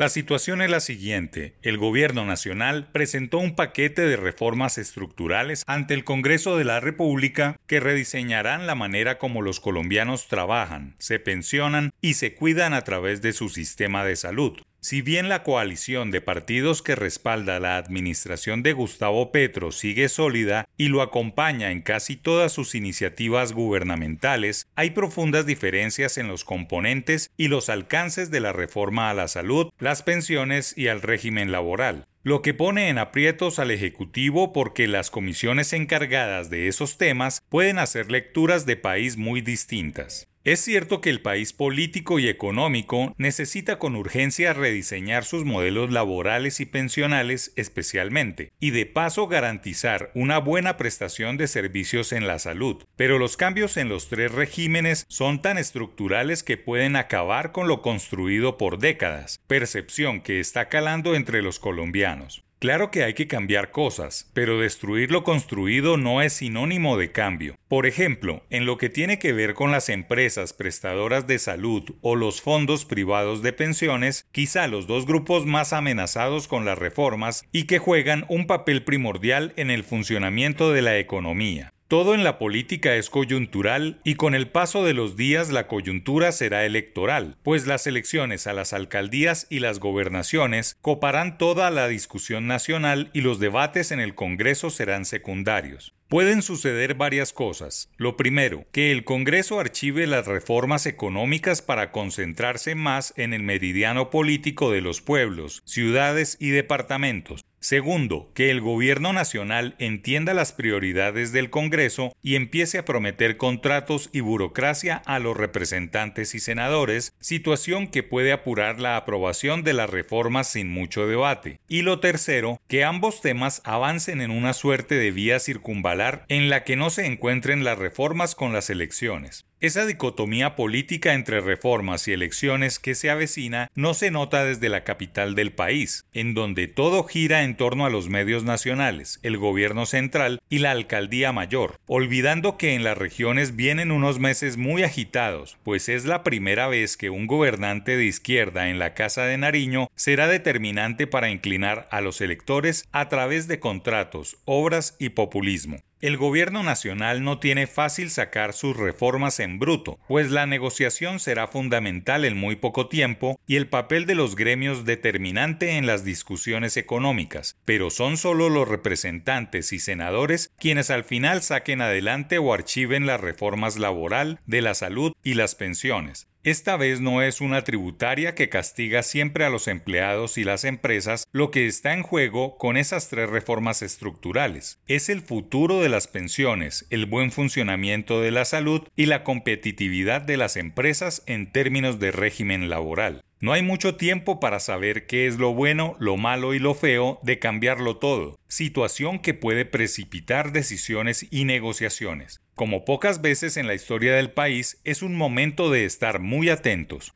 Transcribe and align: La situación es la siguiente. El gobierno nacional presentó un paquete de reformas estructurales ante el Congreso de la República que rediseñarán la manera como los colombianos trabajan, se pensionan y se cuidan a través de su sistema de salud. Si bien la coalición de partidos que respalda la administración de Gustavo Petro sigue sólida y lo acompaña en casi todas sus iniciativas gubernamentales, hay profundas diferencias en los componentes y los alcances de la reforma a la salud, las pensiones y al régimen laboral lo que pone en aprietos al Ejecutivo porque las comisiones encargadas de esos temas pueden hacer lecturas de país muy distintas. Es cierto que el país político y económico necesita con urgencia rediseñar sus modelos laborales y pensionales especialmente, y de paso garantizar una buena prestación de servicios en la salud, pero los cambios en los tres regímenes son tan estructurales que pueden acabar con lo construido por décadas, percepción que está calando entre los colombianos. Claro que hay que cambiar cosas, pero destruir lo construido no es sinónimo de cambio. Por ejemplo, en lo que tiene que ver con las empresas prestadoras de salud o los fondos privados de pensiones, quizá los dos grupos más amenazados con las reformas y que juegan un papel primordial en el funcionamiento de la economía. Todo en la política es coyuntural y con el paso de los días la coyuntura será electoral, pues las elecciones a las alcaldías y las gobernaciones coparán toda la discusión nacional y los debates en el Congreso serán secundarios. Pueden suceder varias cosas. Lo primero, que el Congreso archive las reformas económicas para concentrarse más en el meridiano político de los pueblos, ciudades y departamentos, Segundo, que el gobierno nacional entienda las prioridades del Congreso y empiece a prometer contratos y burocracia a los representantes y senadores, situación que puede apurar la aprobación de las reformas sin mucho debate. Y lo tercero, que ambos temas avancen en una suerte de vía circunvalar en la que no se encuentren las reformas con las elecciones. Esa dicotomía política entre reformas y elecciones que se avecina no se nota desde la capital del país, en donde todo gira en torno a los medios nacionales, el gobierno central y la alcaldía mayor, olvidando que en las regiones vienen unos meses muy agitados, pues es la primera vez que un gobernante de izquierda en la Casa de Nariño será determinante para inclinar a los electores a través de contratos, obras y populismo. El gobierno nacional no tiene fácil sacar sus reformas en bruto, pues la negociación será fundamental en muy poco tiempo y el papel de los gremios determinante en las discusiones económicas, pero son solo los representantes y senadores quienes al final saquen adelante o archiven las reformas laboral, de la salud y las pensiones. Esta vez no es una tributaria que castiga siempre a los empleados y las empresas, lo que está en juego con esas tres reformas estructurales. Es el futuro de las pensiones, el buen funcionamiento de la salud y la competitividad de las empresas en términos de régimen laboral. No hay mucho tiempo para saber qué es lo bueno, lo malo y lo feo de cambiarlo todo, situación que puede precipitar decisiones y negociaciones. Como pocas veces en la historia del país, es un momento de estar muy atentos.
La 0.00 0.08
situación 0.08 0.62
es 0.62 0.70
la 0.70 0.78
siguiente. 0.78 1.56
El 1.60 1.76
gobierno 1.76 2.24
nacional 2.24 2.88
presentó 2.92 3.38
un 3.38 3.56
paquete 3.56 4.02
de 4.02 4.16
reformas 4.16 4.78
estructurales 4.78 5.64
ante 5.66 5.92
el 5.92 6.04
Congreso 6.04 6.56
de 6.56 6.64
la 6.64 6.78
República 6.78 7.58
que 7.66 7.80
rediseñarán 7.80 8.68
la 8.68 8.76
manera 8.76 9.18
como 9.18 9.42
los 9.42 9.58
colombianos 9.58 10.28
trabajan, 10.28 10.94
se 11.00 11.18
pensionan 11.18 11.90
y 12.00 12.14
se 12.14 12.36
cuidan 12.36 12.74
a 12.74 12.82
través 12.82 13.22
de 13.22 13.32
su 13.32 13.48
sistema 13.48 14.04
de 14.04 14.14
salud. 14.14 14.60
Si 14.80 15.02
bien 15.02 15.28
la 15.28 15.42
coalición 15.42 16.12
de 16.12 16.20
partidos 16.20 16.82
que 16.82 16.94
respalda 16.94 17.58
la 17.58 17.78
administración 17.78 18.62
de 18.62 18.74
Gustavo 18.74 19.32
Petro 19.32 19.72
sigue 19.72 20.08
sólida 20.08 20.68
y 20.76 20.86
lo 20.86 21.02
acompaña 21.02 21.72
en 21.72 21.82
casi 21.82 22.16
todas 22.16 22.52
sus 22.52 22.76
iniciativas 22.76 23.52
gubernamentales, 23.52 24.68
hay 24.76 24.90
profundas 24.90 25.46
diferencias 25.46 26.16
en 26.16 26.28
los 26.28 26.44
componentes 26.44 27.32
y 27.36 27.48
los 27.48 27.70
alcances 27.70 28.30
de 28.30 28.38
la 28.38 28.52
reforma 28.52 29.10
a 29.10 29.14
la 29.14 29.26
salud, 29.26 29.70
las 29.80 30.04
pensiones 30.04 30.78
y 30.78 30.86
al 30.86 31.02
régimen 31.02 31.50
laboral 31.50 32.06
lo 32.24 32.42
que 32.42 32.52
pone 32.52 32.90
en 32.90 32.98
aprietos 32.98 33.58
al 33.58 33.70
Ejecutivo 33.70 34.52
porque 34.52 34.86
las 34.86 35.10
comisiones 35.10 35.72
encargadas 35.72 36.50
de 36.50 36.68
esos 36.68 36.98
temas 36.98 37.42
pueden 37.48 37.78
hacer 37.78 38.10
lecturas 38.10 38.66
de 38.66 38.76
país 38.76 39.16
muy 39.16 39.40
distintas. 39.40 40.28
Es 40.44 40.60
cierto 40.60 41.00
que 41.00 41.10
el 41.10 41.20
país 41.20 41.52
político 41.52 42.18
y 42.18 42.28
económico 42.28 43.14
necesita 43.18 43.78
con 43.78 43.96
urgencia 43.96 44.52
rediseñar 44.52 45.24
sus 45.24 45.44
modelos 45.44 45.92
laborales 45.92 46.60
y 46.60 46.66
pensionales 46.66 47.52
especialmente, 47.56 48.52
y 48.60 48.70
de 48.70 48.86
paso 48.86 49.26
garantizar 49.26 50.10
una 50.14 50.38
buena 50.38 50.76
prestación 50.76 51.36
de 51.36 51.48
servicios 51.48 52.12
en 52.12 52.26
la 52.26 52.38
salud, 52.38 52.84
pero 52.96 53.18
los 53.18 53.36
cambios 53.36 53.76
en 53.76 53.88
los 53.88 54.08
tres 54.08 54.32
regímenes 54.32 55.04
son 55.08 55.42
tan 55.42 55.58
estructurales 55.58 56.42
que 56.42 56.56
pueden 56.56 56.96
acabar 56.96 57.52
con 57.52 57.68
lo 57.68 57.82
construido 57.82 58.56
por 58.56 58.78
décadas, 58.78 59.40
percepción 59.48 60.20
que 60.20 60.40
está 60.40 60.68
calando 60.68 61.14
entre 61.14 61.42
los 61.42 61.58
colombianos. 61.58 62.47
Claro 62.60 62.90
que 62.90 63.04
hay 63.04 63.14
que 63.14 63.28
cambiar 63.28 63.70
cosas, 63.70 64.28
pero 64.34 64.58
destruir 64.58 65.12
lo 65.12 65.22
construido 65.22 65.96
no 65.96 66.22
es 66.22 66.32
sinónimo 66.32 66.96
de 66.96 67.12
cambio. 67.12 67.54
Por 67.68 67.86
ejemplo, 67.86 68.42
en 68.50 68.66
lo 68.66 68.78
que 68.78 68.90
tiene 68.90 69.20
que 69.20 69.32
ver 69.32 69.54
con 69.54 69.70
las 69.70 69.88
empresas 69.88 70.54
prestadoras 70.54 71.28
de 71.28 71.38
salud 71.38 71.84
o 72.00 72.16
los 72.16 72.42
fondos 72.42 72.84
privados 72.84 73.42
de 73.42 73.52
pensiones, 73.52 74.26
quizá 74.32 74.66
los 74.66 74.88
dos 74.88 75.06
grupos 75.06 75.46
más 75.46 75.72
amenazados 75.72 76.48
con 76.48 76.64
las 76.64 76.78
reformas 76.78 77.44
y 77.52 77.64
que 77.64 77.78
juegan 77.78 78.24
un 78.28 78.48
papel 78.48 78.82
primordial 78.82 79.52
en 79.54 79.70
el 79.70 79.84
funcionamiento 79.84 80.72
de 80.72 80.82
la 80.82 80.98
economía. 80.98 81.72
Todo 81.88 82.14
en 82.14 82.22
la 82.22 82.38
política 82.38 82.96
es 82.96 83.08
coyuntural 83.08 83.98
y 84.04 84.16
con 84.16 84.34
el 84.34 84.50
paso 84.50 84.84
de 84.84 84.92
los 84.92 85.16
días 85.16 85.48
la 85.48 85.66
coyuntura 85.66 86.32
será 86.32 86.66
electoral, 86.66 87.38
pues 87.42 87.66
las 87.66 87.86
elecciones 87.86 88.46
a 88.46 88.52
las 88.52 88.74
alcaldías 88.74 89.46
y 89.48 89.60
las 89.60 89.80
gobernaciones 89.80 90.76
coparán 90.82 91.38
toda 91.38 91.70
la 91.70 91.88
discusión 91.88 92.46
nacional 92.46 93.08
y 93.14 93.22
los 93.22 93.40
debates 93.40 93.90
en 93.90 94.00
el 94.00 94.14
Congreso 94.14 94.68
serán 94.68 95.06
secundarios. 95.06 95.94
Pueden 96.08 96.40
suceder 96.40 96.94
varias 96.94 97.32
cosas. 97.32 97.90
Lo 97.96 98.16
primero, 98.16 98.66
que 98.72 98.92
el 98.92 99.04
Congreso 99.04 99.58
archive 99.58 100.06
las 100.06 100.26
reformas 100.26 100.84
económicas 100.84 101.62
para 101.62 101.90
concentrarse 101.90 102.74
más 102.74 103.14
en 103.16 103.32
el 103.32 103.42
meridiano 103.42 104.10
político 104.10 104.70
de 104.70 104.82
los 104.82 105.02
pueblos, 105.02 105.62
ciudades 105.66 106.36
y 106.38 106.48
departamentos, 106.48 107.44
Segundo, 107.60 108.30
que 108.34 108.50
el 108.50 108.60
gobierno 108.60 109.12
nacional 109.12 109.74
entienda 109.80 110.32
las 110.32 110.52
prioridades 110.52 111.32
del 111.32 111.50
Congreso 111.50 112.14
y 112.22 112.36
empiece 112.36 112.78
a 112.78 112.84
prometer 112.84 113.36
contratos 113.36 114.10
y 114.12 114.20
burocracia 114.20 115.02
a 115.06 115.18
los 115.18 115.36
representantes 115.36 116.36
y 116.36 116.40
senadores, 116.40 117.14
situación 117.18 117.88
que 117.88 118.04
puede 118.04 118.30
apurar 118.30 118.78
la 118.78 118.96
aprobación 118.96 119.64
de 119.64 119.72
las 119.72 119.90
reformas 119.90 120.46
sin 120.46 120.70
mucho 120.70 121.08
debate. 121.08 121.58
Y 121.68 121.82
lo 121.82 121.98
tercero, 121.98 122.60
que 122.68 122.84
ambos 122.84 123.22
temas 123.22 123.60
avancen 123.64 124.20
en 124.20 124.30
una 124.30 124.52
suerte 124.52 124.94
de 124.94 125.10
vía 125.10 125.40
circunvalar 125.40 126.24
en 126.28 126.50
la 126.50 126.62
que 126.62 126.76
no 126.76 126.90
se 126.90 127.06
encuentren 127.06 127.64
las 127.64 127.78
reformas 127.78 128.36
con 128.36 128.52
las 128.52 128.70
elecciones. 128.70 129.47
Esa 129.60 129.86
dicotomía 129.86 130.54
política 130.54 131.14
entre 131.14 131.40
reformas 131.40 132.06
y 132.06 132.12
elecciones 132.12 132.78
que 132.78 132.94
se 132.94 133.10
avecina 133.10 133.72
no 133.74 133.92
se 133.92 134.12
nota 134.12 134.44
desde 134.44 134.68
la 134.68 134.84
capital 134.84 135.34
del 135.34 135.50
país, 135.50 136.04
en 136.12 136.32
donde 136.32 136.68
todo 136.68 137.02
gira 137.02 137.42
en 137.42 137.56
torno 137.56 137.84
a 137.84 137.90
los 137.90 138.08
medios 138.08 138.44
nacionales, 138.44 139.18
el 139.24 139.36
gobierno 139.36 139.84
central 139.84 140.40
y 140.48 140.60
la 140.60 140.70
alcaldía 140.70 141.32
mayor, 141.32 141.80
olvidando 141.88 142.56
que 142.56 142.76
en 142.76 142.84
las 142.84 142.96
regiones 142.96 143.56
vienen 143.56 143.90
unos 143.90 144.20
meses 144.20 144.56
muy 144.56 144.84
agitados, 144.84 145.58
pues 145.64 145.88
es 145.88 146.04
la 146.04 146.22
primera 146.22 146.68
vez 146.68 146.96
que 146.96 147.10
un 147.10 147.26
gobernante 147.26 147.96
de 147.96 148.04
izquierda 148.04 148.68
en 148.68 148.78
la 148.78 148.94
Casa 148.94 149.24
de 149.24 149.38
Nariño 149.38 149.90
será 149.96 150.28
determinante 150.28 151.08
para 151.08 151.30
inclinar 151.30 151.88
a 151.90 152.00
los 152.00 152.20
electores 152.20 152.86
a 152.92 153.08
través 153.08 153.48
de 153.48 153.58
contratos, 153.58 154.36
obras 154.44 154.94
y 155.00 155.08
populismo. 155.08 155.78
El 156.00 156.16
gobierno 156.16 156.62
nacional 156.62 157.24
no 157.24 157.40
tiene 157.40 157.66
fácil 157.66 158.10
sacar 158.10 158.52
sus 158.52 158.76
reformas 158.76 159.40
en 159.40 159.58
bruto, 159.58 159.98
pues 160.06 160.30
la 160.30 160.46
negociación 160.46 161.18
será 161.18 161.48
fundamental 161.48 162.24
en 162.24 162.36
muy 162.36 162.54
poco 162.54 162.88
tiempo 162.88 163.40
y 163.48 163.56
el 163.56 163.66
papel 163.66 164.06
de 164.06 164.14
los 164.14 164.36
gremios 164.36 164.84
determinante 164.84 165.76
en 165.76 165.86
las 165.86 166.04
discusiones 166.04 166.76
económicas, 166.76 167.56
pero 167.64 167.90
son 167.90 168.16
solo 168.16 168.48
los 168.48 168.68
representantes 168.68 169.72
y 169.72 169.80
senadores 169.80 170.52
quienes 170.56 170.90
al 170.90 171.02
final 171.02 171.42
saquen 171.42 171.80
adelante 171.80 172.38
o 172.38 172.54
archiven 172.54 173.04
las 173.04 173.20
reformas 173.20 173.76
laboral, 173.76 174.38
de 174.46 174.62
la 174.62 174.74
salud 174.74 175.14
y 175.24 175.34
las 175.34 175.56
pensiones. 175.56 176.27
Esta 176.44 176.76
vez 176.76 177.00
no 177.00 177.20
es 177.20 177.40
una 177.40 177.64
tributaria 177.64 178.36
que 178.36 178.48
castiga 178.48 179.02
siempre 179.02 179.44
a 179.44 179.50
los 179.50 179.66
empleados 179.66 180.38
y 180.38 180.44
las 180.44 180.64
empresas, 180.64 181.26
lo 181.32 181.50
que 181.50 181.66
está 181.66 181.94
en 181.94 182.04
juego 182.04 182.56
con 182.58 182.76
esas 182.76 183.08
tres 183.08 183.28
reformas 183.28 183.82
estructurales. 183.82 184.78
Es 184.86 185.08
el 185.08 185.20
futuro 185.20 185.82
de 185.82 185.88
las 185.88 186.06
pensiones, 186.06 186.86
el 186.90 187.06
buen 187.06 187.32
funcionamiento 187.32 188.20
de 188.20 188.30
la 188.30 188.44
salud 188.44 188.86
y 188.94 189.06
la 189.06 189.24
competitividad 189.24 190.22
de 190.22 190.36
las 190.36 190.56
empresas 190.56 191.24
en 191.26 191.50
términos 191.50 191.98
de 191.98 192.12
régimen 192.12 192.70
laboral. 192.70 193.24
No 193.40 193.52
hay 193.52 193.62
mucho 193.62 193.96
tiempo 193.96 194.38
para 194.38 194.60
saber 194.60 195.06
qué 195.06 195.26
es 195.26 195.38
lo 195.38 195.54
bueno, 195.54 195.96
lo 195.98 196.16
malo 196.16 196.54
y 196.54 196.60
lo 196.60 196.74
feo 196.74 197.18
de 197.22 197.40
cambiarlo 197.40 197.96
todo, 197.96 198.38
situación 198.48 199.18
que 199.18 199.34
puede 199.34 199.64
precipitar 199.64 200.52
decisiones 200.52 201.26
y 201.30 201.44
negociaciones. 201.44 202.40
Como 202.58 202.84
pocas 202.84 203.22
veces 203.22 203.56
en 203.56 203.68
la 203.68 203.74
historia 203.74 204.16
del 204.16 204.32
país, 204.32 204.80
es 204.82 205.02
un 205.02 205.14
momento 205.14 205.70
de 205.70 205.84
estar 205.84 206.18
muy 206.18 206.48
atentos. 206.48 207.14